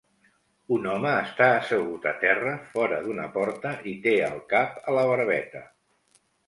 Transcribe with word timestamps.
Un 0.77 0.87
home 0.93 1.11
està 1.25 1.49
assegut 1.57 2.09
a 2.13 2.15
terra 2.25 2.55
fora 2.73 2.99
d'una 3.05 3.29
porta 3.39 3.77
i 3.95 3.97
té 4.09 4.19
el 4.33 4.43
cap 4.57 4.85
a 4.93 5.01
la 5.01 5.09
barbeta. 5.15 5.67